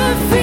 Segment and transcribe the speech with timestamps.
[0.00, 0.41] over